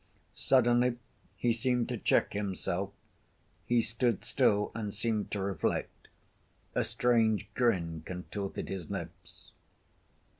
[0.33, 0.97] Suddenly
[1.37, 2.89] he seemed to check himself.
[3.67, 6.07] He stood still and seemed to reflect.
[6.73, 9.51] A strange grin contorted his lips.